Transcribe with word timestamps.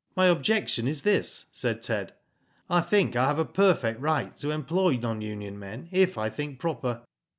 "My 0.18 0.26
objection 0.26 0.86
is 0.86 1.04
this," 1.04 1.46
said 1.52 1.80
Ted. 1.80 2.12
I 2.68 2.82
think 2.82 3.16
I 3.16 3.24
have 3.24 3.38
a 3.38 3.46
perfect 3.46 3.98
right 3.98 4.36
to 4.36 4.50
employ 4.50 4.96
non 4.98 5.22
union 5.22 5.58
men 5.58 5.88
if 5.90 6.18
I 6.18 6.28
think 6.28 6.58
proper. 6.58 7.00